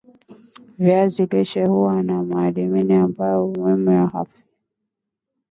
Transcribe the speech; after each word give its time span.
viazi 0.79 1.25
lishe 1.25 1.65
huwa 1.65 2.03
na 2.03 2.23
madini 2.23 2.93
ambayo 2.93 3.51
ni 3.51 3.59
muhimu 3.61 4.09
kwa 4.11 4.21
afya 4.21 4.43